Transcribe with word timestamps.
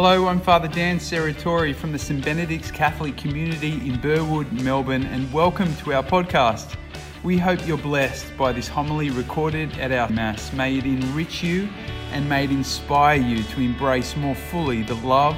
Hello, 0.00 0.28
I'm 0.28 0.40
Father 0.40 0.68
Dan 0.68 1.00
Serratori 1.00 1.74
from 1.74 1.90
the 1.90 1.98
St 1.98 2.24
Benedict's 2.24 2.70
Catholic 2.70 3.16
community 3.16 3.84
in 3.84 4.00
Burwood, 4.00 4.52
Melbourne, 4.52 5.04
and 5.06 5.32
welcome 5.32 5.74
to 5.78 5.92
our 5.92 6.04
podcast. 6.04 6.76
We 7.24 7.36
hope 7.36 7.66
you're 7.66 7.78
blessed 7.78 8.36
by 8.36 8.52
this 8.52 8.68
homily 8.68 9.10
recorded 9.10 9.76
at 9.78 9.90
our 9.90 10.08
Mass. 10.08 10.52
May 10.52 10.78
it 10.78 10.84
enrich 10.84 11.42
you 11.42 11.68
and 12.12 12.28
may 12.28 12.44
it 12.44 12.52
inspire 12.52 13.20
you 13.20 13.42
to 13.42 13.60
embrace 13.60 14.14
more 14.14 14.36
fully 14.36 14.84
the 14.84 14.94
love, 14.94 15.36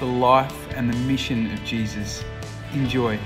the 0.00 0.06
life, 0.06 0.74
and 0.74 0.92
the 0.92 0.98
mission 1.06 1.52
of 1.52 1.62
Jesus. 1.62 2.24
Enjoy. 2.72 3.16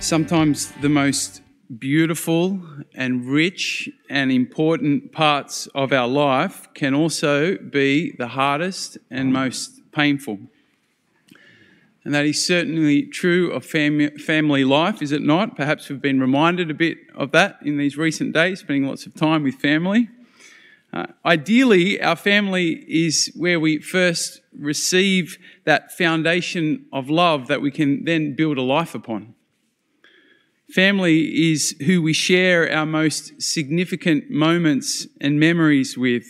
Sometimes 0.00 0.72
the 0.80 0.88
most 0.88 1.42
beautiful 1.78 2.60
and 2.94 3.26
rich 3.26 3.88
and 4.10 4.30
important 4.30 5.12
parts 5.12 5.66
of 5.68 5.92
our 5.92 6.08
life 6.08 6.68
can 6.74 6.94
also 6.94 7.56
be 7.56 8.12
the 8.18 8.28
hardest 8.28 8.98
and 9.10 9.32
most 9.32 9.80
painful. 9.92 10.38
And 12.04 12.14
that 12.14 12.26
is 12.26 12.46
certainly 12.46 13.06
true 13.06 13.50
of 13.50 13.64
fam- 13.64 14.18
family 14.18 14.64
life, 14.64 15.00
is 15.00 15.10
it 15.10 15.22
not? 15.22 15.56
Perhaps 15.56 15.88
we've 15.88 16.02
been 16.02 16.20
reminded 16.20 16.70
a 16.70 16.74
bit 16.74 16.98
of 17.14 17.32
that 17.32 17.58
in 17.62 17.78
these 17.78 17.96
recent 17.96 18.34
days, 18.34 18.60
spending 18.60 18.86
lots 18.86 19.06
of 19.06 19.14
time 19.14 19.42
with 19.42 19.54
family. 19.54 20.10
Uh, 20.92 21.06
ideally, 21.24 22.00
our 22.00 22.14
family 22.14 22.84
is 22.86 23.32
where 23.34 23.58
we 23.58 23.78
first 23.78 24.42
receive 24.56 25.38
that 25.64 25.90
foundation 25.92 26.84
of 26.92 27.08
love 27.08 27.48
that 27.48 27.62
we 27.62 27.70
can 27.70 28.04
then 28.04 28.36
build 28.36 28.58
a 28.58 28.62
life 28.62 28.94
upon. 28.94 29.34
Family 30.72 31.52
is 31.52 31.76
who 31.86 32.00
we 32.00 32.12
share 32.12 32.70
our 32.72 32.86
most 32.86 33.40
significant 33.42 34.30
moments 34.30 35.06
and 35.20 35.38
memories 35.38 35.96
with. 35.96 36.26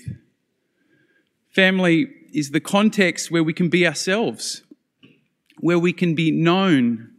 Family 1.50 2.08
is 2.32 2.50
the 2.50 2.60
context 2.60 3.30
where 3.30 3.44
we 3.44 3.52
can 3.52 3.68
be 3.68 3.86
ourselves, 3.86 4.62
where 5.60 5.78
we 5.78 5.92
can 5.92 6.14
be 6.14 6.32
known 6.32 7.12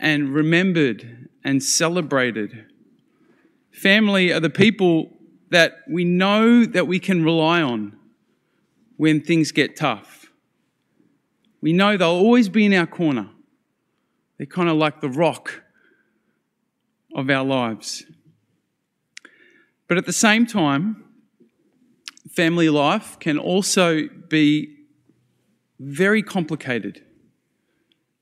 and 0.00 0.32
remembered 0.32 1.28
and 1.42 1.62
celebrated. 1.62 2.66
Family 3.72 4.32
are 4.32 4.40
the 4.40 4.50
people 4.50 5.10
that 5.50 5.78
we 5.88 6.04
know 6.04 6.64
that 6.64 6.86
we 6.86 7.00
can 7.00 7.24
rely 7.24 7.60
on 7.60 7.96
when 8.96 9.20
things 9.20 9.50
get 9.50 9.76
tough. 9.76 10.30
We 11.60 11.72
know 11.72 11.96
they'll 11.96 12.08
always 12.08 12.48
be 12.48 12.64
in 12.64 12.74
our 12.74 12.86
corner. 12.86 13.28
They're 14.36 14.46
kind 14.46 14.68
of 14.68 14.76
like 14.76 15.00
the 15.00 15.08
rock 15.08 15.62
of 17.14 17.30
our 17.30 17.44
lives. 17.44 18.04
But 19.88 19.98
at 19.98 20.06
the 20.06 20.12
same 20.12 20.46
time, 20.46 21.04
family 22.30 22.68
life 22.68 23.18
can 23.18 23.38
also 23.38 24.08
be 24.28 24.76
very 25.80 26.22
complicated 26.22 27.04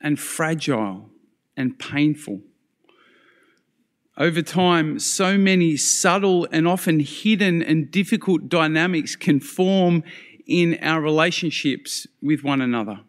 and 0.00 0.18
fragile 0.20 1.10
and 1.56 1.78
painful. 1.78 2.40
Over 4.18 4.40
time, 4.40 4.98
so 4.98 5.36
many 5.36 5.76
subtle 5.76 6.48
and 6.50 6.66
often 6.66 7.00
hidden 7.00 7.62
and 7.62 7.90
difficult 7.90 8.48
dynamics 8.48 9.16
can 9.16 9.40
form 9.40 10.04
in 10.46 10.78
our 10.80 11.00
relationships 11.00 12.06
with 12.22 12.42
one 12.42 12.62
another. 12.62 13.00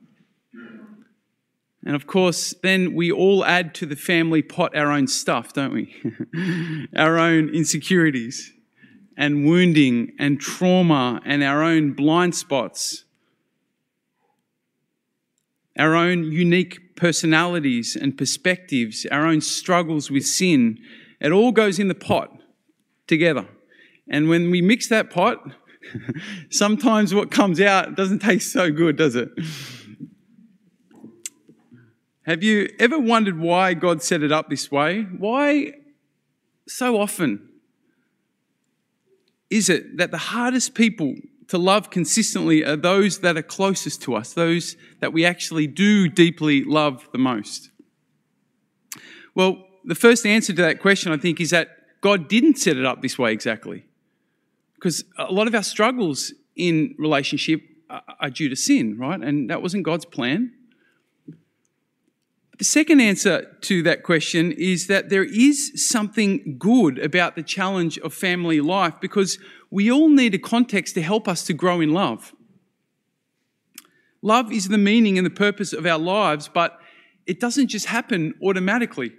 And 1.85 1.95
of 1.95 2.07
course, 2.07 2.53
then 2.63 2.95
we 2.95 3.11
all 3.11 3.45
add 3.45 3.73
to 3.75 3.85
the 3.85 3.95
family 3.95 4.41
pot 4.41 4.75
our 4.75 4.91
own 4.91 5.07
stuff, 5.07 5.53
don't 5.53 5.73
we? 5.73 6.87
our 6.97 7.17
own 7.17 7.49
insecurities 7.49 8.51
and 9.15 9.45
wounding 9.45 10.13
and 10.19 10.39
trauma 10.39 11.21
and 11.25 11.43
our 11.43 11.63
own 11.63 11.93
blind 11.93 12.35
spots, 12.35 13.05
our 15.77 15.95
own 15.95 16.31
unique 16.31 16.95
personalities 16.95 17.95
and 17.95 18.17
perspectives, 18.17 19.05
our 19.11 19.25
own 19.25 19.41
struggles 19.41 20.11
with 20.11 20.25
sin. 20.25 20.79
It 21.19 21.31
all 21.31 21.51
goes 21.51 21.79
in 21.79 21.87
the 21.87 21.95
pot 21.95 22.35
together. 23.07 23.47
And 24.09 24.29
when 24.29 24.51
we 24.51 24.61
mix 24.61 24.87
that 24.89 25.09
pot, 25.09 25.43
sometimes 26.49 27.13
what 27.13 27.31
comes 27.31 27.61
out 27.61 27.95
doesn't 27.95 28.19
taste 28.19 28.51
so 28.51 28.71
good, 28.71 28.97
does 28.97 29.15
it? 29.15 29.29
Have 32.27 32.43
you 32.43 32.67
ever 32.77 32.99
wondered 32.99 33.39
why 33.39 33.73
God 33.73 34.03
set 34.03 34.21
it 34.21 34.33
up 34.33 34.49
this 34.49 34.69
way? 34.69 35.03
Why 35.03 35.71
so 36.67 36.99
often 36.99 37.47
is 39.49 39.69
it 39.69 39.95
that 39.95 40.11
the 40.11 40.17
hardest 40.17 40.75
people 40.75 41.15
to 41.47 41.57
love 41.57 41.89
consistently 41.89 42.65
are 42.65 42.75
those 42.75 43.19
that 43.19 43.37
are 43.37 43.41
closest 43.41 44.01
to 44.01 44.15
us, 44.15 44.33
those 44.33 44.75
that 44.99 45.13
we 45.13 45.25
actually 45.25 45.67
do 45.67 46.09
deeply 46.09 46.65
love 46.65 47.07
the 47.13 47.17
most? 47.17 47.69
Well, 49.33 49.63
the 49.85 49.95
first 49.95 50.25
answer 50.25 50.51
to 50.51 50.61
that 50.63 50.81
question, 50.81 51.13
I 51.13 51.17
think, 51.17 51.39
is 51.39 51.51
that 51.51 51.69
God 52.01 52.27
didn't 52.27 52.57
set 52.57 52.75
it 52.75 52.85
up 52.85 53.01
this 53.01 53.17
way 53.17 53.31
exactly. 53.31 53.85
Because 54.75 55.05
a 55.17 55.31
lot 55.31 55.47
of 55.47 55.55
our 55.55 55.63
struggles 55.63 56.33
in 56.57 56.93
relationship 56.99 57.61
are 57.89 58.29
due 58.29 58.49
to 58.49 58.55
sin, 58.57 58.97
right? 58.99 59.21
And 59.21 59.49
that 59.49 59.61
wasn't 59.61 59.83
God's 59.83 60.03
plan. 60.03 60.51
The 62.57 62.63
second 62.63 63.01
answer 63.01 63.55
to 63.61 63.83
that 63.83 64.01
question 64.01 64.51
is 64.51 64.87
that 64.87 65.09
there 65.09 65.23
is 65.23 65.87
something 65.87 66.57
good 66.57 66.97
about 66.97 67.35
the 67.35 67.43
challenge 67.43 67.99
of 67.99 68.15
family 68.15 68.61
life 68.61 68.95
because 68.99 69.37
we 69.69 69.91
all 69.91 70.09
need 70.09 70.33
a 70.33 70.39
context 70.39 70.95
to 70.95 71.03
help 71.03 71.27
us 71.27 71.43
to 71.45 71.53
grow 71.53 71.81
in 71.81 71.93
love. 71.93 72.33
Love 74.23 74.51
is 74.51 74.69
the 74.69 74.77
meaning 74.77 75.19
and 75.19 75.25
the 75.25 75.31
purpose 75.31 75.71
of 75.71 75.85
our 75.85 75.99
lives, 75.99 76.47
but 76.47 76.79
it 77.27 77.39
doesn't 77.39 77.67
just 77.67 77.85
happen 77.85 78.33
automatically. 78.41 79.11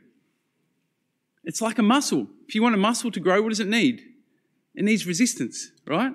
It's 1.44 1.62
like 1.62 1.78
a 1.78 1.82
muscle. 1.82 2.26
If 2.48 2.56
you 2.56 2.62
want 2.62 2.74
a 2.74 2.78
muscle 2.78 3.12
to 3.12 3.20
grow, 3.20 3.40
what 3.40 3.50
does 3.50 3.60
it 3.60 3.68
need? 3.68 4.02
It 4.74 4.84
needs 4.84 5.06
resistance, 5.06 5.70
right? 5.86 6.12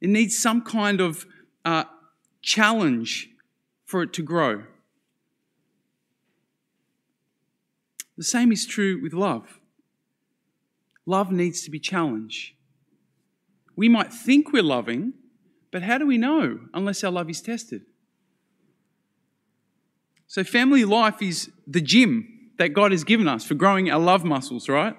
It 0.00 0.10
needs 0.10 0.38
some 0.38 0.62
kind 0.62 1.00
of 1.00 1.26
uh, 1.64 1.84
challenge 2.40 3.30
for 3.94 4.02
it 4.02 4.12
to 4.12 4.22
grow. 4.22 4.64
The 8.16 8.24
same 8.24 8.50
is 8.50 8.66
true 8.66 9.00
with 9.00 9.12
love. 9.12 9.60
Love 11.06 11.30
needs 11.30 11.62
to 11.62 11.70
be 11.70 11.78
challenged. 11.78 12.54
We 13.76 13.88
might 13.88 14.12
think 14.12 14.52
we're 14.52 14.64
loving, 14.64 15.12
but 15.70 15.82
how 15.82 15.98
do 15.98 16.08
we 16.08 16.18
know 16.18 16.58
unless 16.74 17.04
our 17.04 17.12
love 17.12 17.30
is 17.30 17.40
tested? 17.40 17.82
So, 20.26 20.42
family 20.42 20.84
life 20.84 21.22
is 21.22 21.52
the 21.64 21.80
gym 21.80 22.50
that 22.58 22.70
God 22.70 22.90
has 22.90 23.04
given 23.04 23.28
us 23.28 23.44
for 23.44 23.54
growing 23.54 23.92
our 23.92 24.00
love 24.00 24.24
muscles, 24.24 24.68
right? 24.68 24.96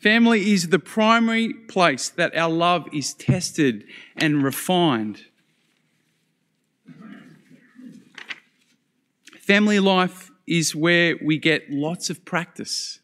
Family 0.00 0.52
is 0.52 0.68
the 0.68 0.78
primary 0.78 1.52
place 1.52 2.08
that 2.10 2.36
our 2.36 2.52
love 2.52 2.86
is 2.92 3.14
tested 3.14 3.82
and 4.16 4.44
refined. 4.44 5.24
Family 9.48 9.80
life 9.80 10.30
is 10.46 10.76
where 10.76 11.16
we 11.24 11.38
get 11.38 11.70
lots 11.70 12.10
of 12.10 12.22
practice 12.26 13.00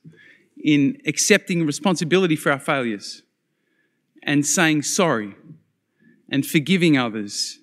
in 0.63 1.01
accepting 1.07 1.65
responsibility 1.65 2.37
for 2.37 2.53
our 2.53 2.59
failures 2.59 3.23
and 4.23 4.45
saying 4.45 4.83
sorry 4.83 5.37
and 6.29 6.45
forgiving 6.45 6.99
others 6.99 7.61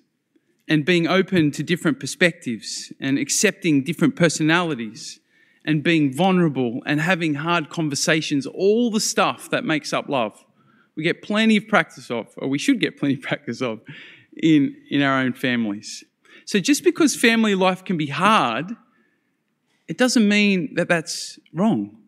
and 0.68 0.84
being 0.84 1.06
open 1.06 1.52
to 1.52 1.62
different 1.62 2.00
perspectives 2.00 2.92
and 2.98 3.20
accepting 3.20 3.84
different 3.84 4.16
personalities 4.16 5.20
and 5.64 5.84
being 5.84 6.12
vulnerable 6.12 6.80
and 6.84 7.00
having 7.00 7.34
hard 7.34 7.70
conversations, 7.70 8.46
all 8.48 8.90
the 8.90 8.98
stuff 8.98 9.48
that 9.50 9.64
makes 9.64 9.92
up 9.92 10.08
love. 10.08 10.44
We 10.96 11.04
get 11.04 11.22
plenty 11.22 11.56
of 11.56 11.68
practice 11.68 12.10
of, 12.10 12.34
or 12.36 12.48
we 12.48 12.58
should 12.58 12.80
get 12.80 12.98
plenty 12.98 13.14
of 13.14 13.20
practice 13.20 13.62
of, 13.62 13.80
in, 14.36 14.74
in 14.90 15.02
our 15.02 15.20
own 15.20 15.34
families. 15.34 16.02
So 16.44 16.58
just 16.58 16.84
because 16.84 17.14
family 17.14 17.54
life 17.54 17.84
can 17.84 17.96
be 17.96 18.06
hard, 18.06 18.76
it 19.88 19.98
doesn't 19.98 20.26
mean 20.28 20.74
that 20.74 20.88
that's 20.88 21.38
wrong 21.52 21.98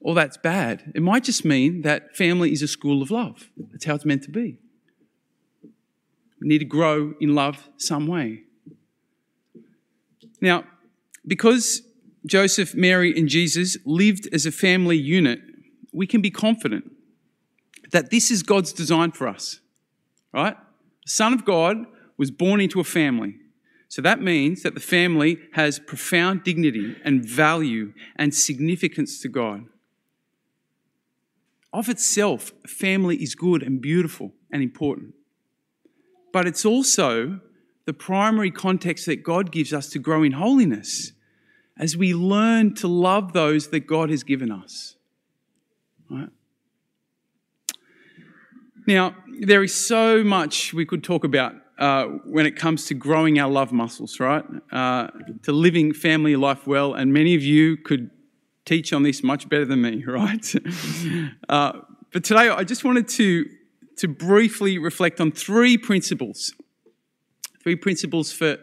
or 0.00 0.14
that's 0.14 0.36
bad. 0.36 0.92
It 0.94 1.02
might 1.02 1.24
just 1.24 1.44
mean 1.44 1.82
that 1.82 2.16
family 2.16 2.52
is 2.52 2.62
a 2.62 2.68
school 2.68 3.02
of 3.02 3.10
love. 3.10 3.48
That's 3.72 3.84
how 3.84 3.94
it's 3.94 4.04
meant 4.04 4.22
to 4.24 4.30
be. 4.30 4.58
We 6.40 6.48
need 6.48 6.58
to 6.58 6.64
grow 6.64 7.14
in 7.20 7.34
love 7.34 7.68
some 7.76 8.06
way. 8.06 8.42
Now, 10.40 10.64
because 11.26 11.82
Joseph, 12.26 12.74
Mary, 12.74 13.16
and 13.16 13.28
Jesus 13.28 13.76
lived 13.84 14.28
as 14.32 14.46
a 14.46 14.52
family 14.52 14.96
unit, 14.96 15.40
we 15.92 16.06
can 16.06 16.20
be 16.20 16.30
confident 16.30 16.92
that 17.90 18.10
this 18.10 18.30
is 18.30 18.42
God's 18.42 18.72
design 18.72 19.12
for 19.12 19.26
us, 19.26 19.60
right? 20.32 20.56
The 21.04 21.10
Son 21.10 21.32
of 21.32 21.44
God 21.44 21.86
was 22.16 22.30
born 22.30 22.60
into 22.60 22.80
a 22.80 22.84
family. 22.84 23.36
So 23.88 24.02
that 24.02 24.20
means 24.20 24.62
that 24.62 24.74
the 24.74 24.80
family 24.80 25.38
has 25.52 25.78
profound 25.78 26.44
dignity 26.44 26.96
and 27.04 27.24
value 27.24 27.94
and 28.16 28.34
significance 28.34 29.20
to 29.22 29.28
God. 29.28 29.64
of 31.72 31.88
itself, 31.88 32.52
family 32.66 33.16
is 33.22 33.34
good 33.34 33.62
and 33.62 33.80
beautiful 33.80 34.32
and 34.50 34.62
important. 34.62 35.14
But 36.32 36.46
it's 36.46 36.64
also 36.64 37.40
the 37.84 37.92
primary 37.92 38.50
context 38.50 39.06
that 39.06 39.22
God 39.22 39.52
gives 39.52 39.72
us 39.72 39.88
to 39.90 39.98
grow 39.98 40.22
in 40.22 40.32
holiness 40.32 41.12
as 41.78 41.96
we 41.96 42.14
learn 42.14 42.74
to 42.76 42.88
love 42.88 43.32
those 43.32 43.68
that 43.68 43.86
God 43.86 44.10
has 44.10 44.24
given 44.24 44.50
us. 44.50 44.96
Right? 46.10 46.30
Now, 48.86 49.14
there 49.40 49.62
is 49.62 49.74
so 49.74 50.24
much 50.24 50.72
we 50.72 50.86
could 50.86 51.04
talk 51.04 51.22
about 51.22 51.54
uh, 51.78 52.06
when 52.24 52.44
it 52.44 52.56
comes 52.56 52.86
to 52.86 52.94
growing 52.94 53.38
our 53.38 53.50
love 53.50 53.72
muscles, 53.72 54.18
right? 54.18 54.44
Uh, 54.72 55.08
to 55.42 55.52
living 55.52 55.92
family 55.92 56.36
life 56.36 56.66
well, 56.66 56.94
and 56.94 57.12
many 57.12 57.34
of 57.34 57.42
you 57.42 57.76
could 57.76 58.10
teach 58.64 58.92
on 58.92 59.02
this 59.02 59.22
much 59.22 59.48
better 59.48 59.64
than 59.64 59.82
me, 59.82 60.04
right? 60.06 60.54
uh, 61.48 61.72
but 62.12 62.24
today 62.24 62.48
I 62.48 62.64
just 62.64 62.84
wanted 62.84 63.08
to, 63.08 63.46
to 63.96 64.08
briefly 64.08 64.78
reflect 64.78 65.20
on 65.20 65.30
three 65.30 65.78
principles. 65.78 66.52
Three 67.62 67.76
principles 67.76 68.32
for, 68.32 68.58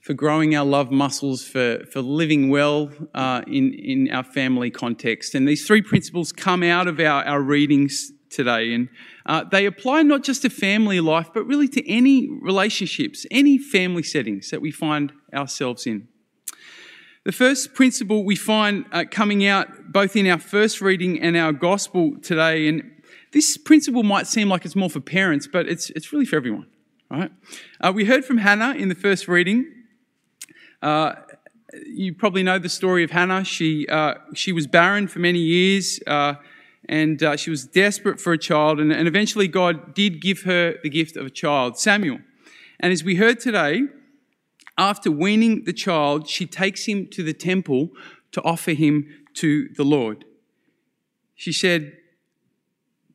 for 0.00 0.12
growing 0.12 0.54
our 0.54 0.64
love 0.64 0.90
muscles, 0.90 1.46
for, 1.46 1.84
for 1.92 2.00
living 2.00 2.50
well 2.50 2.90
uh, 3.14 3.42
in, 3.46 3.72
in 3.74 4.10
our 4.10 4.24
family 4.24 4.70
context. 4.70 5.34
And 5.34 5.46
these 5.48 5.66
three 5.66 5.82
principles 5.82 6.32
come 6.32 6.62
out 6.62 6.88
of 6.88 7.00
our, 7.00 7.24
our 7.24 7.40
readings 7.40 8.12
today. 8.30 8.74
And 8.74 8.88
uh, 9.26 9.44
they 9.44 9.64
apply 9.64 10.02
not 10.02 10.22
just 10.22 10.42
to 10.42 10.50
family 10.50 11.00
life, 11.00 11.30
but 11.32 11.44
really 11.44 11.68
to 11.68 11.88
any 11.90 12.28
relationships, 12.28 13.24
any 13.30 13.56
family 13.56 14.02
settings 14.02 14.50
that 14.50 14.60
we 14.60 14.70
find 14.70 15.12
ourselves 15.32 15.86
in. 15.86 16.08
The 17.24 17.32
first 17.32 17.72
principle 17.72 18.22
we 18.22 18.36
find 18.36 18.84
uh, 18.92 19.04
coming 19.10 19.46
out 19.46 19.92
both 19.92 20.14
in 20.14 20.26
our 20.26 20.38
first 20.38 20.82
reading 20.82 21.20
and 21.22 21.38
our 21.38 21.52
gospel 21.52 22.16
today, 22.20 22.68
and 22.68 22.82
this 23.32 23.56
principle 23.56 24.02
might 24.02 24.26
seem 24.26 24.50
like 24.50 24.66
it's 24.66 24.76
more 24.76 24.90
for 24.90 25.00
parents, 25.00 25.48
but 25.50 25.66
it's, 25.66 25.88
it's 25.90 26.12
really 26.12 26.26
for 26.26 26.36
everyone, 26.36 26.66
right? 27.10 27.30
Uh, 27.80 27.92
we 27.94 28.04
heard 28.04 28.26
from 28.26 28.38
Hannah 28.38 28.74
in 28.74 28.90
the 28.90 28.94
first 28.94 29.26
reading. 29.26 29.72
Uh, 30.82 31.14
you 31.86 32.12
probably 32.14 32.42
know 32.42 32.58
the 32.58 32.68
story 32.68 33.02
of 33.02 33.10
Hannah. 33.10 33.42
She, 33.42 33.88
uh, 33.88 34.14
she 34.34 34.52
was 34.52 34.66
barren 34.66 35.08
for 35.08 35.18
many 35.18 35.38
years. 35.38 35.98
And 36.88 37.22
uh, 37.22 37.36
she 37.36 37.50
was 37.50 37.64
desperate 37.64 38.20
for 38.20 38.32
a 38.32 38.38
child, 38.38 38.78
and, 38.78 38.92
and 38.92 39.08
eventually 39.08 39.48
God 39.48 39.94
did 39.94 40.20
give 40.20 40.42
her 40.42 40.74
the 40.82 40.90
gift 40.90 41.16
of 41.16 41.26
a 41.26 41.30
child, 41.30 41.78
Samuel. 41.78 42.18
And 42.80 42.92
as 42.92 43.02
we 43.02 43.16
heard 43.16 43.40
today, 43.40 43.82
after 44.76 45.10
weaning 45.10 45.64
the 45.64 45.72
child, 45.72 46.28
she 46.28 46.46
takes 46.46 46.86
him 46.86 47.06
to 47.08 47.22
the 47.22 47.32
temple 47.32 47.90
to 48.32 48.42
offer 48.42 48.72
him 48.72 49.06
to 49.34 49.68
the 49.76 49.84
Lord. 49.84 50.24
She 51.34 51.52
said 51.52 51.96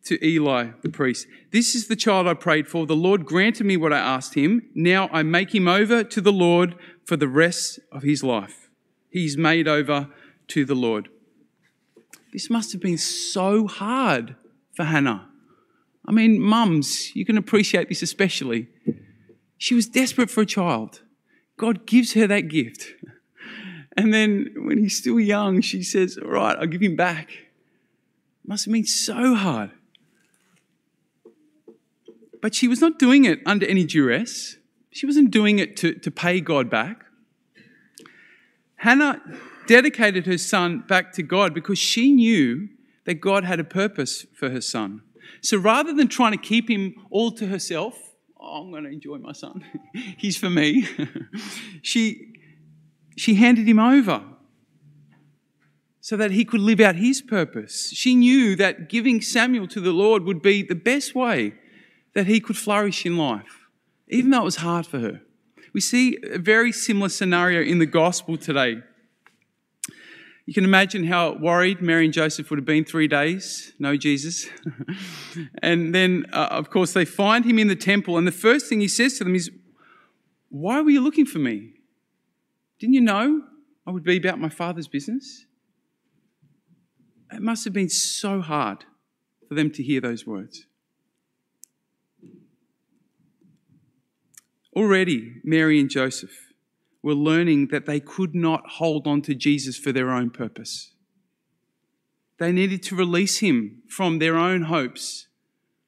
to 0.05 0.25
Eli, 0.25 0.69
the 0.81 0.89
priest, 0.89 1.27
This 1.51 1.75
is 1.75 1.87
the 1.87 1.95
child 1.95 2.27
I 2.27 2.33
prayed 2.33 2.67
for. 2.67 2.85
The 2.85 2.95
Lord 2.95 3.25
granted 3.25 3.65
me 3.65 3.77
what 3.77 3.93
I 3.93 3.99
asked 3.99 4.35
him. 4.35 4.69
Now 4.73 5.09
I 5.11 5.23
make 5.23 5.53
him 5.53 5.67
over 5.67 6.03
to 6.03 6.21
the 6.21 6.31
Lord 6.31 6.75
for 7.05 7.17
the 7.17 7.27
rest 7.27 7.79
of 7.91 8.03
his 8.03 8.23
life. 8.23 8.69
He's 9.09 9.37
made 9.37 9.67
over 9.67 10.09
to 10.49 10.65
the 10.65 10.75
Lord. 10.75 11.09
This 12.31 12.49
must 12.49 12.71
have 12.71 12.81
been 12.81 12.97
so 12.97 13.67
hard 13.67 14.35
for 14.75 14.83
Hannah. 14.83 15.27
I 16.05 16.11
mean, 16.11 16.39
mums, 16.39 17.15
you 17.15 17.25
can 17.25 17.37
appreciate 17.37 17.89
this 17.89 18.01
especially. 18.01 18.67
She 19.57 19.75
was 19.75 19.87
desperate 19.87 20.29
for 20.29 20.41
a 20.41 20.45
child. 20.45 21.01
God 21.57 21.85
gives 21.85 22.13
her 22.13 22.25
that 22.27 22.47
gift. 22.47 22.93
And 23.97 24.13
then 24.13 24.53
when 24.55 24.77
he's 24.77 24.97
still 24.97 25.19
young, 25.19 25.61
she 25.61 25.83
says, 25.83 26.17
All 26.17 26.29
right, 26.29 26.57
I'll 26.57 26.67
give 26.67 26.81
him 26.81 26.95
back. 26.95 27.29
Must 28.45 28.65
have 28.65 28.73
been 28.73 28.85
so 28.85 29.35
hard. 29.35 29.71
But 32.41 32.55
she 32.55 32.67
was 32.67 32.79
not 32.79 32.97
doing 32.97 33.25
it 33.25 33.39
under 33.45 33.65
any 33.65 33.83
duress. 33.83 34.55
She 34.91 35.05
wasn't 35.05 35.31
doing 35.31 35.59
it 35.59 35.75
to, 35.77 35.93
to 35.93 36.09
pay 36.09 36.39
God 36.39 36.69
back. 36.69 37.05
Hannah 38.77 39.21
dedicated 39.69 40.25
her 40.25 40.37
son 40.39 40.83
back 40.87 41.13
to 41.13 41.21
God 41.21 41.53
because 41.53 41.77
she 41.77 42.11
knew 42.11 42.67
that 43.05 43.21
God 43.21 43.43
had 43.43 43.59
a 43.59 43.63
purpose 43.63 44.25
for 44.35 44.49
her 44.49 44.61
son. 44.61 45.03
So 45.41 45.57
rather 45.57 45.93
than 45.93 46.07
trying 46.07 46.31
to 46.31 46.39
keep 46.39 46.67
him 46.67 46.95
all 47.11 47.31
to 47.33 47.45
herself, 47.45 47.95
oh, 48.41 48.63
I'm 48.63 48.71
going 48.71 48.85
to 48.85 48.89
enjoy 48.89 49.19
my 49.19 49.31
son, 49.31 49.63
he's 50.17 50.37
for 50.37 50.49
me, 50.49 50.87
she, 51.83 52.33
she 53.15 53.35
handed 53.35 53.67
him 53.67 53.77
over 53.77 54.23
so 56.01 56.17
that 56.17 56.31
he 56.31 56.43
could 56.43 56.61
live 56.61 56.79
out 56.79 56.95
his 56.95 57.21
purpose. 57.21 57.91
She 57.91 58.15
knew 58.15 58.55
that 58.55 58.89
giving 58.89 59.21
Samuel 59.21 59.67
to 59.67 59.79
the 59.79 59.91
Lord 59.91 60.23
would 60.23 60.41
be 60.41 60.63
the 60.63 60.73
best 60.73 61.13
way 61.13 61.53
that 62.15 62.25
he 62.25 62.39
could 62.39 62.57
flourish 62.57 63.05
in 63.05 63.17
life, 63.17 63.67
even 64.07 64.31
though 64.31 64.41
it 64.41 64.45
was 64.45 64.55
hard 64.55 64.87
for 64.87 64.97
her. 64.97 65.21
We 65.75 65.81
see 65.81 66.17
a 66.23 66.39
very 66.39 66.71
similar 66.71 67.09
scenario 67.09 67.61
in 67.61 67.77
the 67.77 67.85
gospel 67.85 68.35
today. 68.35 68.81
You 70.49 70.53
can 70.55 70.63
imagine 70.63 71.03
how 71.03 71.33
worried 71.33 71.79
Mary 71.79 72.05
and 72.05 72.11
Joseph 72.11 72.49
would 72.49 72.57
have 72.57 72.65
been 72.65 72.83
three 72.83 73.07
days, 73.07 73.73
no 73.77 73.95
Jesus. 73.95 74.47
and 75.61 75.93
then, 75.93 76.25
uh, 76.33 76.47
of 76.49 76.71
course, 76.71 76.91
they 76.91 77.05
find 77.05 77.45
him 77.45 77.59
in 77.59 77.67
the 77.67 77.75
temple, 77.75 78.17
and 78.17 78.25
the 78.25 78.31
first 78.31 78.65
thing 78.65 78.79
he 78.79 78.87
says 78.87 79.19
to 79.19 79.23
them 79.23 79.35
is, 79.35 79.51
Why 80.49 80.81
were 80.81 80.89
you 80.89 81.01
looking 81.01 81.27
for 81.27 81.37
me? 81.37 81.73
Didn't 82.79 82.95
you 82.95 83.01
know 83.01 83.43
I 83.85 83.91
would 83.91 84.03
be 84.03 84.17
about 84.17 84.39
my 84.39 84.49
father's 84.49 84.87
business? 84.87 85.45
It 87.31 87.43
must 87.43 87.63
have 87.65 87.73
been 87.73 87.87
so 87.89 88.41
hard 88.41 88.85
for 89.47 89.53
them 89.53 89.69
to 89.73 89.83
hear 89.83 90.01
those 90.01 90.25
words. 90.25 90.65
Already, 94.75 95.41
Mary 95.43 95.79
and 95.79 95.91
Joseph 95.91 96.48
were 97.01 97.13
learning 97.13 97.67
that 97.67 97.85
they 97.85 97.99
could 97.99 98.35
not 98.35 98.61
hold 98.71 99.07
on 99.07 99.21
to 99.23 99.33
Jesus 99.33 99.77
for 99.77 99.91
their 99.91 100.11
own 100.11 100.29
purpose. 100.29 100.93
They 102.37 102.51
needed 102.51 102.83
to 102.83 102.95
release 102.95 103.39
him 103.39 103.83
from 103.87 104.19
their 104.19 104.37
own 104.37 104.63
hopes, 104.63 105.27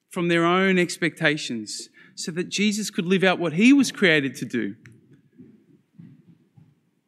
from 0.10 0.28
their 0.28 0.46
own 0.46 0.78
expectations, 0.78 1.90
so 2.16 2.32
that 2.32 2.50
Jesus 2.50 2.90
could 2.90 3.06
live 3.06 3.24
out 3.24 3.40
what 3.40 3.54
he 3.54 3.72
was 3.74 3.92
created 3.92 4.36
to 4.36 4.46
do. 4.46 4.76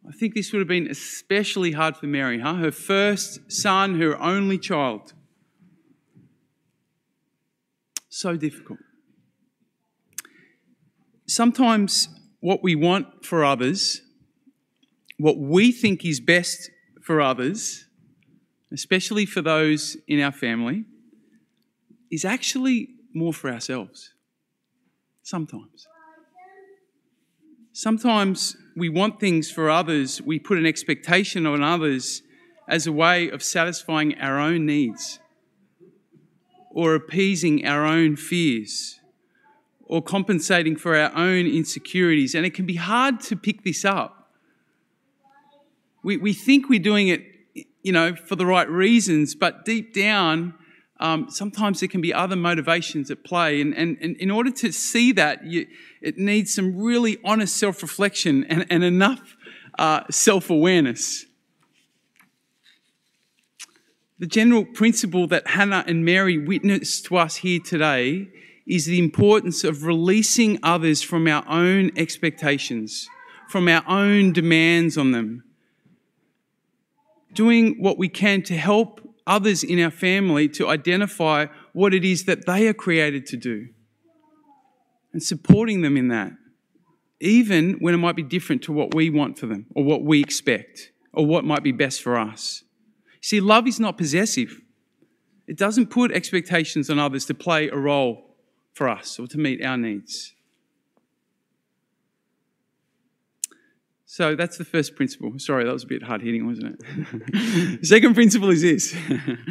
I 0.08 0.12
think 0.16 0.34
this 0.36 0.54
would 0.54 0.60
have 0.60 0.68
been 0.68 0.90
especially 0.90 1.72
hard 1.72 1.98
for 1.98 2.06
Mary, 2.06 2.40
huh? 2.40 2.56
Her 2.56 2.72
first 2.72 3.52
son, 3.52 4.00
her 4.00 4.22
only 4.22 4.58
child. 4.58 5.14
So 8.10 8.38
difficult. 8.38 8.80
Sometimes 11.26 12.10
what 12.42 12.62
we 12.62 12.76
want 12.76 13.26
for 13.26 13.44
others, 13.44 14.03
what 15.18 15.38
we 15.38 15.72
think 15.72 16.06
is 16.06 16.20
best 16.20 16.70
for 17.02 17.22
others, 17.22 17.86
especially 18.72 19.26
for 19.26 19.42
those 19.42 19.98
in 20.08 20.20
our 20.22 20.32
family, 20.32 20.86
is 22.12 22.26
actually 22.26 22.90
more 23.14 23.34
for 23.34 23.50
ourselves. 23.50 24.14
Sometimes. 25.22 25.88
Sometimes 27.72 28.56
we 28.76 28.90
want 28.90 29.20
things 29.20 29.50
for 29.50 29.70
others, 29.70 30.22
we 30.22 30.40
put 30.40 30.58
an 30.58 30.66
expectation 30.66 31.46
on 31.46 31.64
others 31.64 32.22
as 32.68 32.88
a 32.88 32.92
way 32.92 33.30
of 33.30 33.44
satisfying 33.44 34.18
our 34.20 34.40
own 34.40 34.66
needs 34.66 35.20
or 36.70 36.96
appeasing 36.96 37.66
our 37.66 37.86
own 37.86 38.16
fears 38.16 39.00
or 39.84 40.02
compensating 40.02 40.76
for 40.76 40.96
our 40.96 41.16
own 41.16 41.46
insecurities. 41.46 42.34
And 42.34 42.46
it 42.46 42.54
can 42.54 42.66
be 42.66 42.76
hard 42.76 43.20
to 43.22 43.36
pick 43.36 43.64
this 43.64 43.86
up. 43.86 44.23
We, 46.04 46.18
we 46.18 46.34
think 46.34 46.70
we're 46.70 46.80
doing 46.80 47.08
it, 47.08 47.24
you 47.82 47.92
know, 47.92 48.16
for 48.16 48.36
the 48.36 48.46
right 48.46 48.70
reasons, 48.70 49.36
but 49.36 49.66
deep 49.66 49.94
down, 49.94 50.54
um, 51.00 51.30
sometimes 51.30 51.80
there 51.80 51.90
can 51.90 52.02
be 52.02 52.14
other 52.14 52.36
motivations 52.36 53.10
at 53.10 53.24
play. 53.24 53.60
And, 53.62 53.74
and, 53.76 53.98
and 54.02 54.16
in 54.18 54.30
order 54.30 54.52
to 54.52 54.72
see 54.72 55.12
that, 55.14 55.46
you, 55.46 55.68
it 56.02 56.18
needs 56.18 56.54
some 56.54 56.78
really 56.78 57.18
honest 57.24 57.58
self 57.58 57.82
reflection 57.82 58.46
and, 58.46 58.66
and 58.70 58.84
enough 58.84 59.36
uh, 59.80 60.04
self 60.10 60.50
awareness. 60.50 61.26
The 64.20 64.28
general 64.28 64.64
principle 64.64 65.28
that 65.28 65.48
Hannah 65.48 65.84
and 65.88 66.06
Mary 66.06 66.38
witness 66.38 67.02
to 67.02 67.18
us 67.18 67.38
here 67.38 67.60
today 67.60 68.30
is 68.66 68.86
the 68.86 69.00
importance 69.00 69.64
of 69.64 69.84
releasing 69.84 70.60
others 70.64 71.02
from 71.02 71.28
our 71.28 71.44
own 71.50 71.92
expectations, 71.98 73.10
from 73.50 73.68
our 73.68 73.84
own 73.88 74.32
demands 74.32 74.98
on 74.98 75.12
them. 75.12 75.44
Doing 77.34 77.76
what 77.82 77.98
we 77.98 78.10
can 78.10 78.44
to 78.44 78.56
help 78.56 79.02
others 79.26 79.64
in 79.64 79.80
our 79.82 79.92
family 79.92 80.48
to 80.50 80.68
identify 80.68 81.48
what 81.74 81.94
it 81.94 82.04
is 82.04 82.26
that 82.26 82.46
they 82.46 82.68
are 82.68 82.74
created 82.74 83.26
to 83.28 83.38
do 83.38 83.70
and 85.14 85.22
supporting 85.22 85.82
them 85.82 85.96
in 85.96 86.10
that, 86.10 86.34
even 87.20 87.74
when 87.80 87.94
it 87.94 87.98
might 87.98 88.16
be 88.16 88.24
different 88.24 88.62
to 88.64 88.74
what 88.74 88.94
we 88.94 89.10
want 89.10 89.38
for 89.38 89.46
them 89.46 89.68
or 89.76 89.84
what 89.84 90.04
we 90.04 90.20
expect 90.20 90.92
or 91.14 91.26
what 91.26 91.46
might 91.46 91.64
be 91.64 91.72
best 91.72 92.02
for 92.02 92.18
us. 92.18 92.64
See, 93.22 93.40
love 93.40 93.68
is 93.68 93.80
not 93.80 93.98
possessive. 93.98 94.60
It 95.48 95.58
doesn't 95.58 95.88
put 95.88 96.12
expectations 96.12 96.90
on 96.90 97.00
others 97.00 97.26
to 97.26 97.34
play 97.34 97.70
a 97.70 97.78
role 97.78 98.36
for 98.74 98.90
us 98.90 99.20
or 99.20 99.28
to 99.28 99.38
meet 99.38 99.64
our 99.64 99.78
needs. 99.78 100.33
So 104.14 104.36
that's 104.36 104.60
the 104.60 104.64
first 104.64 104.96
principle. 104.96 105.34
Sorry, 105.40 105.66
that 105.66 105.74
was 105.74 105.86
a 105.86 105.88
bit 105.88 106.04
hard 106.04 106.22
hitting, 106.22 106.46
wasn't 106.46 106.80
it? 106.80 107.84
second 107.84 108.14
principle 108.14 108.52
is 108.52 108.62
this 108.62 108.96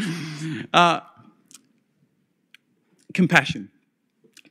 uh, 0.72 1.00
compassion. 3.12 3.72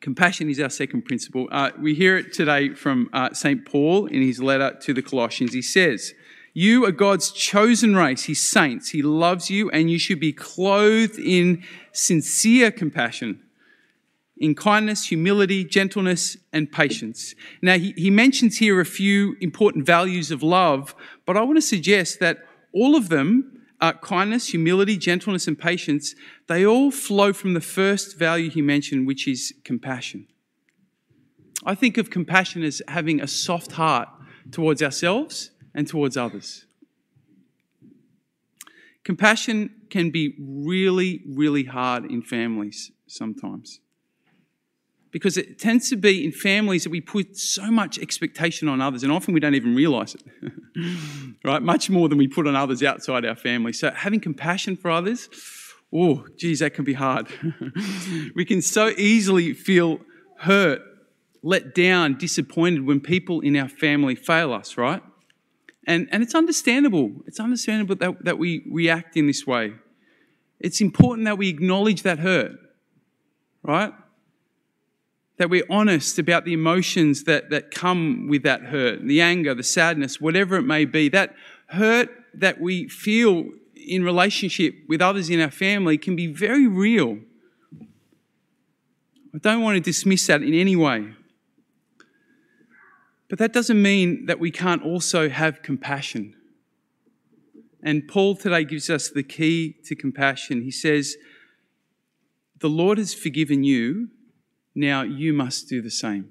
Compassion 0.02 0.50
is 0.50 0.60
our 0.60 0.70
second 0.70 1.04
principle. 1.04 1.48
Uh, 1.50 1.72
we 1.80 1.96
hear 1.96 2.18
it 2.18 2.34
today 2.34 2.74
from 2.74 3.10
uh, 3.14 3.32
St. 3.32 3.66
Paul 3.66 4.08
in 4.08 4.22
his 4.22 4.42
letter 4.42 4.78
to 4.82 4.94
the 4.94 5.02
Colossians. 5.02 5.54
He 5.54 5.62
says, 5.62 6.14
You 6.54 6.84
are 6.84 6.92
God's 6.92 7.32
chosen 7.32 7.96
race, 7.96 8.26
his 8.26 8.42
saints. 8.42 8.90
He 8.90 9.02
loves 9.02 9.50
you, 9.50 9.70
and 9.70 9.90
you 9.90 9.98
should 9.98 10.20
be 10.20 10.34
clothed 10.34 11.20
in 11.20 11.64
sincere 11.94 12.70
compassion, 12.70 13.42
in 14.42 14.56
kindness, 14.56 15.06
humility, 15.06 15.64
gentleness, 15.64 16.36
and 16.52 16.72
patience. 16.72 17.36
Now, 17.62 17.78
he, 17.78 17.94
he 17.96 18.10
mentions 18.10 18.58
here 18.58 18.82
a 18.82 18.86
few 18.86 19.36
important 19.40 19.86
values 19.86 20.32
of 20.32 20.42
love, 20.42 20.96
but 21.28 21.38
I 21.38 21.44
want 21.44 21.58
to 21.58 21.62
suggest 21.62 22.20
that 22.22 22.40
all 22.74 22.96
of 22.96 23.10
them 23.10 23.62
uh, 23.80 23.94
kindness, 23.94 24.48
humility, 24.48 24.98
gentleness, 24.98 25.48
and 25.48 25.58
patience, 25.58 26.16
they 26.48 26.66
all 26.66 26.92
flow 26.92 27.34
from 27.34 27.54
the 27.54 27.62
first 27.62 28.18
value 28.18 28.50
he 28.50 28.62
mentioned, 28.62 29.08
which 29.08 29.28
is 29.28 29.54
compassion. 29.64 30.28
I 31.64 31.76
think 31.76 31.98
of 31.98 32.10
compassion 32.10 32.64
as 32.64 32.82
having 32.88 33.22
a 33.22 33.28
soft 33.28 33.74
heart 33.74 34.08
towards 34.52 34.82
ourselves 34.82 35.52
and 35.74 35.88
towards 35.88 36.18
others. 36.18 36.66
Compassion 39.04 39.70
can 39.90 40.10
be 40.10 40.36
really, 40.40 41.24
really 41.28 41.64
hard 41.64 42.06
in 42.06 42.22
families 42.24 42.92
sometimes 43.08 43.80
because 45.12 45.38
it 45.38 45.60
tends 45.60 45.90
to 45.90 45.96
be 45.96 46.26
in 46.26 46.32
families 46.32 46.84
that 46.84 46.90
we 46.90 47.02
put 47.02 47.38
so 47.38 47.70
much 47.70 48.00
expectation 48.00 48.68
on 48.68 48.82
others, 48.82 49.04
and 49.04 49.12
often 49.12 49.34
we 49.34 49.40
don't 49.40 49.56
even 49.56 49.76
realize 49.76 50.16
it, 50.16 50.24
right? 51.44 51.62
Much 51.62 51.90
more 51.90 52.08
than 52.08 52.18
we 52.18 52.28
put 52.28 52.48
on 52.48 52.56
others 52.56 52.82
outside 52.82 53.26
our 53.26 53.36
family. 53.36 53.74
So 53.74 53.92
having 53.92 54.22
compassion 54.22 54.78
for 54.78 54.90
others, 54.90 55.30
oh, 55.94 56.26
geez, 56.38 56.60
that 56.60 56.74
can 56.74 56.86
be 56.86 56.94
hard. 56.94 57.28
we 58.36 58.46
can 58.46 58.62
so 58.62 58.90
easily 58.98 59.54
feel 59.54 60.00
hurt, 60.40 60.82
let 61.44 61.76
down, 61.76 62.18
disappointed 62.18 62.86
when 62.86 63.00
people 63.00 63.42
in 63.42 63.56
our 63.58 63.70
family 63.70 64.16
fail 64.16 64.54
us, 64.54 64.78
right? 64.78 65.04
And, 65.88 66.08
and 66.12 66.24
it's 66.24 66.36
understandable. 66.36 67.12
It's 67.26 67.40
understandable 67.40 67.96
that, 67.96 68.24
that 68.24 68.38
we 68.38 68.64
react 68.72 69.18
in 69.18 69.28
this 69.28 69.46
way. 69.46 69.74
It's 70.60 70.80
important 70.80 71.26
that 71.26 71.38
we 71.38 71.50
acknowledge 71.50 72.04
that 72.04 72.20
hurt, 72.20 72.54
right? 73.64 73.92
That 75.42 75.50
we're 75.50 75.66
honest 75.72 76.20
about 76.20 76.46
the 76.46 76.54
emotions 76.54 77.24
that, 77.24 77.50
that 77.50 77.72
come 77.72 78.28
with 78.28 78.44
that 78.44 78.62
hurt, 78.62 79.04
the 79.08 79.20
anger, 79.20 79.56
the 79.56 79.64
sadness, 79.64 80.22
whatever 80.22 80.56
it 80.56 80.62
may 80.62 80.86
be. 80.86 81.10
That 81.10 81.34
hurt 81.66 82.10
that 82.36 82.62
we 82.62 82.88
feel 82.88 83.50
in 83.74 84.04
relationship 84.04 84.76
with 84.88 85.02
others 85.02 85.32
in 85.32 85.42
our 85.42 85.50
family 85.50 85.98
can 85.98 86.16
be 86.16 86.28
very 86.28 86.68
real. 86.68 87.18
I 89.34 89.40
don't 89.40 89.64
want 89.64 89.78
to 89.78 89.82
dismiss 89.82 90.28
that 90.28 90.44
in 90.44 90.54
any 90.54 90.76
way. 90.76 91.12
But 93.28 93.40
that 93.40 93.52
doesn't 93.52 93.82
mean 93.82 94.28
that 94.28 94.40
we 94.40 94.52
can't 94.52 94.84
also 94.84 95.28
have 95.28 95.64
compassion. 95.64 96.36
And 97.82 98.08
Paul 98.08 98.36
today 98.36 98.64
gives 98.64 98.92
us 98.92 99.10
the 99.10 99.24
key 99.24 99.76
to 99.86 99.96
compassion. 99.96 100.62
He 100.62 100.70
says, 100.70 101.18
The 102.60 102.70
Lord 102.70 103.00
has 103.00 103.16
forgiven 103.16 103.64
you 103.64 104.10
now 104.74 105.02
you 105.02 105.34
must 105.34 105.68
do 105.68 105.82
the 105.82 105.92
same. 105.92 106.30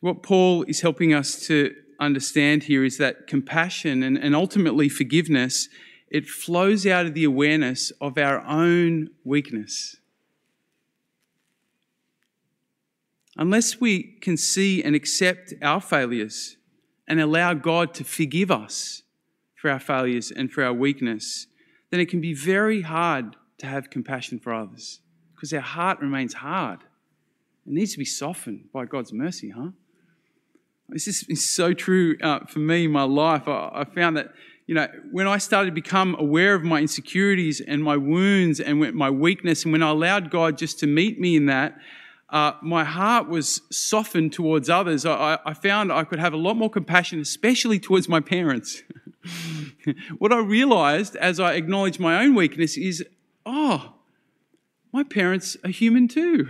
What 0.00 0.22
Paul 0.22 0.62
is 0.64 0.80
helping 0.80 1.12
us 1.12 1.46
to 1.46 1.74
understand 1.98 2.64
here 2.64 2.84
is 2.84 2.98
that 2.98 3.26
compassion 3.26 4.02
and, 4.02 4.16
and 4.16 4.34
ultimately 4.34 4.88
forgiveness, 4.88 5.68
it 6.08 6.26
flows 6.26 6.86
out 6.86 7.06
of 7.06 7.14
the 7.14 7.24
awareness 7.24 7.90
of 8.00 8.16
our 8.16 8.40
own 8.42 9.10
weakness. 9.24 9.96
Unless 13.36 13.80
we 13.80 14.18
can 14.20 14.36
see 14.36 14.82
and 14.82 14.94
accept 14.94 15.54
our 15.62 15.80
failures 15.80 16.56
and 17.06 17.20
allow 17.20 17.54
God 17.54 17.94
to 17.94 18.04
forgive 18.04 18.50
us 18.50 19.02
for 19.54 19.70
our 19.70 19.80
failures 19.80 20.30
and 20.30 20.50
for 20.50 20.62
our 20.62 20.72
weakness, 20.72 21.46
then 21.90 22.00
it 22.00 22.08
can 22.08 22.20
be 22.20 22.34
very 22.34 22.82
hard 22.82 23.36
to 23.58 23.66
have 23.66 23.90
compassion 23.90 24.38
for 24.38 24.54
others 24.54 25.00
because 25.34 25.52
our 25.52 25.60
heart 25.60 26.00
remains 26.00 26.34
hard. 26.34 26.80
It 27.66 27.72
needs 27.72 27.92
to 27.92 27.98
be 27.98 28.04
softened 28.04 28.72
by 28.72 28.86
God's 28.86 29.12
mercy, 29.12 29.50
huh? 29.50 29.70
This 30.88 31.06
is, 31.06 31.44
so 31.44 31.74
true 31.74 32.16
uh, 32.22 32.40
for 32.46 32.60
me 32.60 32.86
in 32.86 32.90
my 32.90 33.02
life. 33.02 33.46
I, 33.46 33.70
I, 33.74 33.84
found 33.84 34.16
that, 34.16 34.32
you 34.66 34.74
know, 34.74 34.88
when 35.12 35.28
I 35.28 35.36
started 35.36 35.70
to 35.70 35.74
become 35.74 36.16
aware 36.18 36.54
of 36.54 36.64
my 36.64 36.80
insecurities 36.80 37.60
and 37.60 37.84
my 37.84 37.98
wounds 37.98 38.58
and 38.58 38.94
my 38.94 39.10
weakness, 39.10 39.64
and 39.64 39.72
when 39.72 39.82
I 39.82 39.90
allowed 39.90 40.30
God 40.30 40.56
just 40.56 40.78
to 40.80 40.86
meet 40.86 41.20
me 41.20 41.36
in 41.36 41.44
that, 41.46 41.76
uh, 42.30 42.52
my 42.62 42.84
heart 42.84 43.28
was 43.28 43.60
softened 43.70 44.32
towards 44.32 44.70
others. 44.70 45.04
I, 45.04 45.38
I 45.44 45.52
found 45.52 45.92
I 45.92 46.04
could 46.04 46.20
have 46.20 46.32
a 46.32 46.38
lot 46.38 46.56
more 46.56 46.70
compassion, 46.70 47.20
especially 47.20 47.78
towards 47.78 48.08
my 48.08 48.20
parents. 48.20 48.82
what 50.18 50.32
I 50.32 50.38
realized 50.38 51.16
as 51.16 51.38
I 51.38 51.52
acknowledged 51.52 52.00
my 52.00 52.22
own 52.22 52.34
weakness 52.34 52.78
is 52.78 53.04
oh, 53.48 53.94
my 54.92 55.02
parents 55.02 55.56
are 55.64 55.70
human 55.70 56.06
too. 56.06 56.48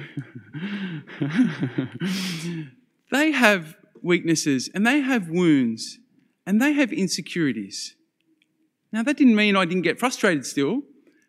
they 3.11 3.31
have 3.31 3.77
weaknesses 4.03 4.69
and 4.75 4.87
they 4.87 5.01
have 5.01 5.29
wounds 5.29 5.99
and 6.47 6.61
they 6.61 6.73
have 6.73 6.93
insecurities. 6.93 7.95
Now, 8.93 9.03
that 9.03 9.17
didn't 9.17 9.37
mean 9.37 9.57
I 9.57 9.65
didn't 9.65 9.83
get 9.83 9.99
frustrated 9.99 10.47
still, 10.47 10.83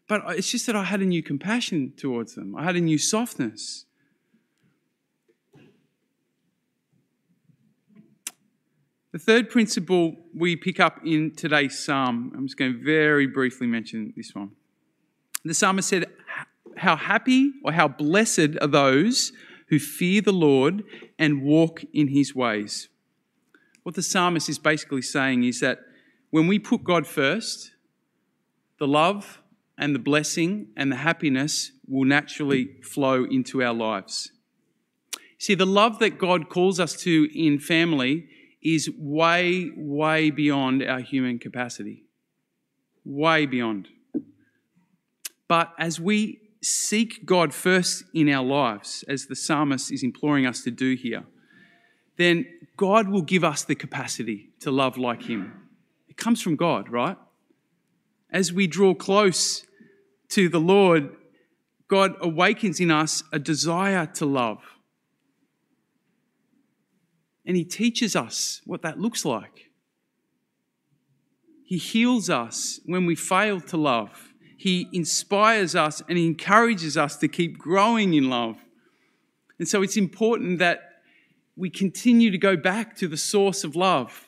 but 0.07 0.21
it's 0.29 0.49
just 0.49 0.65
that 0.67 0.75
I 0.75 0.85
had 0.85 1.01
a 1.01 1.05
new 1.05 1.21
compassion 1.21 1.93
towards 1.97 2.35
them. 2.35 2.55
I 2.55 2.63
had 2.63 2.75
a 2.75 2.81
new 2.81 2.97
softness. 2.97 3.85
The 9.11 9.19
third 9.19 9.49
principle 9.49 10.15
we 10.35 10.55
pick 10.55 10.79
up 10.79 11.01
in 11.03 11.35
today's 11.35 11.77
psalm, 11.77 12.31
I'm 12.35 12.45
just 12.45 12.57
going 12.57 12.73
to 12.73 12.83
very 12.83 13.27
briefly 13.27 13.67
mention 13.67 14.13
this 14.15 14.33
one. 14.33 14.51
The 15.45 15.53
psalmist 15.53 15.89
said, 15.89 16.05
How 16.77 16.95
happy 16.95 17.51
or 17.63 17.71
how 17.71 17.87
blessed 17.87 18.57
are 18.61 18.67
those 18.67 19.31
who 19.69 19.79
fear 19.79 20.21
the 20.21 20.33
Lord 20.33 20.83
and 21.17 21.43
walk 21.43 21.83
in 21.93 22.09
his 22.09 22.35
ways. 22.35 22.89
What 23.83 23.95
the 23.95 24.03
psalmist 24.03 24.49
is 24.49 24.59
basically 24.59 25.01
saying 25.01 25.43
is 25.43 25.59
that 25.61 25.79
when 26.31 26.47
we 26.47 26.59
put 26.59 26.83
God 26.83 27.07
first, 27.07 27.71
the 28.79 28.87
love 28.87 29.41
and 29.77 29.95
the 29.95 29.99
blessing 29.99 30.67
and 30.75 30.91
the 30.91 30.97
happiness 30.97 31.71
will 31.87 32.05
naturally 32.05 32.69
flow 32.83 33.23
into 33.23 33.63
our 33.63 33.73
lives. 33.73 34.31
See, 35.37 35.55
the 35.55 35.65
love 35.65 35.99
that 35.99 36.17
God 36.17 36.49
calls 36.49 36.79
us 36.79 36.95
to 36.97 37.29
in 37.33 37.59
family 37.59 38.27
is 38.61 38.89
way, 38.97 39.71
way 39.75 40.31
beyond 40.31 40.83
our 40.83 40.99
human 40.99 41.39
capacity. 41.39 42.03
Way 43.05 43.45
beyond. 43.45 43.87
But 45.49 45.73
as 45.77 45.99
we 45.99 46.39
seek 46.61 47.25
God 47.25 47.53
first 47.53 48.03
in 48.13 48.29
our 48.29 48.45
lives, 48.45 49.03
as 49.09 49.25
the 49.25 49.35
psalmist 49.35 49.91
is 49.91 50.03
imploring 50.03 50.45
us 50.45 50.61
to 50.63 50.71
do 50.71 50.93
here, 50.93 51.23
then 52.17 52.45
God 52.77 53.09
will 53.09 53.23
give 53.23 53.43
us 53.43 53.63
the 53.63 53.75
capacity 53.75 54.51
to 54.59 54.71
love 54.71 54.97
like 54.97 55.23
Him. 55.23 55.67
It 56.07 56.17
comes 56.17 56.41
from 56.41 56.55
God, 56.55 56.89
right? 56.89 57.17
As 58.29 58.53
we 58.53 58.67
draw 58.67 58.93
close 58.93 59.65
to 60.29 60.47
the 60.47 60.59
Lord, 60.59 61.15
God 61.87 62.13
awakens 62.21 62.79
in 62.79 62.91
us 62.91 63.23
a 63.33 63.39
desire 63.39 64.05
to 64.05 64.25
love. 64.25 64.59
And 67.45 67.57
He 67.57 67.63
teaches 67.63 68.15
us 68.15 68.61
what 68.65 68.83
that 68.83 68.99
looks 68.99 69.25
like. 69.25 69.71
He 71.63 71.77
heals 71.77 72.29
us 72.29 72.79
when 72.85 73.07
we 73.07 73.15
fail 73.15 73.59
to 73.61 73.77
love. 73.77 74.28
He 74.59 74.89
inspires 74.91 75.73
us 75.73 76.01
and 76.09 76.17
encourages 76.17 76.97
us 76.97 77.15
to 77.19 77.29
keep 77.29 77.57
growing 77.57 78.13
in 78.13 78.29
love. 78.29 78.57
And 79.57 79.65
so 79.65 79.81
it's 79.81 79.95
important 79.95 80.59
that 80.59 81.01
we 81.55 81.69
continue 81.69 82.29
to 82.29 82.37
go 82.37 82.57
back 82.57 82.97
to 82.97 83.07
the 83.07 83.15
source 83.15 83.63
of 83.63 83.77
love 83.77 84.27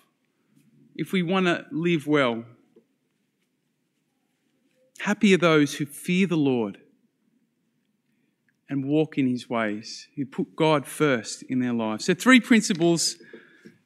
if 0.95 1.11
we 1.11 1.21
want 1.21 1.47
to 1.47 1.65
live 1.69 2.07
well. 2.07 2.45
Happy 4.99 5.33
are 5.33 5.37
those 5.37 5.73
who 5.73 5.85
fear 5.85 6.27
the 6.27 6.37
Lord 6.37 6.77
and 8.69 8.85
walk 8.85 9.17
in 9.17 9.27
his 9.27 9.49
ways, 9.49 10.07
who 10.15 10.25
put 10.25 10.55
God 10.55 10.87
first 10.87 11.43
in 11.43 11.59
their 11.59 11.73
lives. 11.73 12.05
So, 12.05 12.13
three 12.13 12.39
principles 12.39 13.17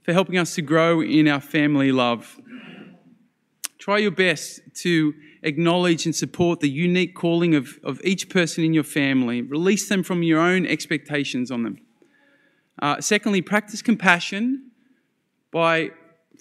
for 0.04 0.14
helping 0.14 0.38
us 0.38 0.54
to 0.54 0.62
grow 0.62 1.02
in 1.02 1.28
our 1.28 1.42
family 1.42 1.92
love. 1.92 2.40
Try 3.80 3.98
your 3.98 4.12
best 4.12 4.60
to 4.82 5.16
acknowledge 5.46 6.06
and 6.06 6.16
support 6.16 6.60
the 6.60 6.70
unique 6.70 7.16
calling 7.16 7.56
of, 7.56 7.80
of 7.84 8.02
each 8.04 8.30
person 8.30 8.64
in 8.64 8.74
your 8.74 8.84
family. 8.84 9.42
Release 9.42 9.88
them 9.88 10.04
from 10.04 10.24
your 10.24 10.40
own 10.40 10.66
expectations 10.66 11.52
on 11.52 11.64
them. 11.64 11.78
Uh, 12.82 13.00
secondly, 13.00 13.42
practice 13.42 13.82
compassion 13.82 14.72
by 15.52 15.92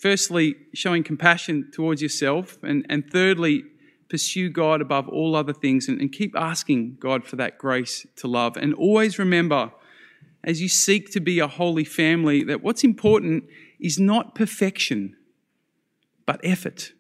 firstly 0.01 0.57
showing 0.73 1.05
compassion 1.05 1.71
towards 1.73 2.03
yourself, 2.03 2.59
and, 2.63 2.85
and 2.89 3.09
thirdly, 3.11 3.63
pursue 4.09 4.49
God 4.49 4.81
above 4.81 5.09
all 5.09 5.37
other 5.37 5.53
things 5.53 5.87
and, 5.89 6.01
and 6.01 6.11
keep 6.11 6.35
asking 6.37 6.97
God 6.99 7.25
for 7.25 7.37
that 7.37 7.59
grace 7.59 8.07
to 8.17 8.27
love. 8.27 8.57
And 8.57 8.75
always 8.75 9.19
remember, 9.19 9.71
as 10.43 10.61
you 10.61 10.69
seek 10.69 11.13
to 11.13 11.21
be 11.21 11.39
a 11.39 11.47
holy 11.47 11.85
family, 11.85 12.43
that 12.45 12.63
what's 12.63 12.85
important 12.85 13.45
is 13.79 13.99
not 13.99 14.35
perfection, 14.35 15.17
but 16.27 16.41
effort 16.43 16.93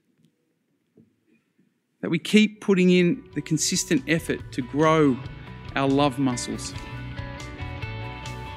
that 2.04 2.11
we 2.11 2.18
keep 2.18 2.61
putting 2.61 2.90
in 2.90 3.25
the 3.32 3.40
consistent 3.40 4.02
effort 4.06 4.38
to 4.52 4.61
grow 4.61 5.16
our 5.75 5.88
love 5.88 6.18
muscles. 6.18 6.75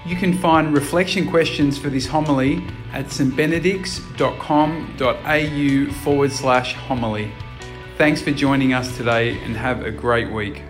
You 0.06 0.18
can 0.18 0.38
find 0.38 0.74
reflection 0.74 1.30
questions 1.30 1.77
for 1.77 1.89
this 1.89 2.06
homily 2.06 2.62
at 2.92 3.06
stbenedicts.com.au 3.06 5.94
forward 6.04 6.32
slash 6.34 6.74
homily. 6.74 7.32
Thanks 7.98 8.22
for 8.22 8.32
joining 8.32 8.74
us 8.74 8.98
today 8.98 9.39
and 9.44 9.56
have 9.56 9.86
a 9.86 9.92
great 9.92 10.30
week. 10.30 10.62